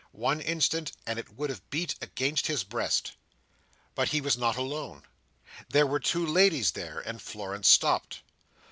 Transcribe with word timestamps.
One 0.17 0.41
instant, 0.41 0.93
and 1.05 1.19
it 1.19 1.29
would 1.37 1.51
have 1.51 1.69
beat 1.69 1.93
against 2.01 2.47
his 2.47 2.63
breast. 2.63 3.11
But 3.93 4.07
he 4.09 4.19
was 4.19 4.35
not 4.35 4.57
alone. 4.57 5.03
There 5.69 5.85
were 5.85 5.99
two 5.99 6.25
ladies 6.25 6.71
there; 6.71 7.01
and 7.01 7.21
Florence 7.21 7.67
stopped. 7.69 8.23